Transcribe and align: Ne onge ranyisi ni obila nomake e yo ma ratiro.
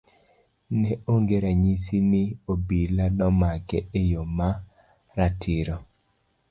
Ne 0.77 0.95
onge 1.15 1.37
ranyisi 1.43 1.97
ni 2.11 2.23
obila 2.53 3.05
nomake 3.19 3.77
e 3.99 4.01
yo 4.11 4.23
ma 4.37 4.49
ratiro. 5.17 5.77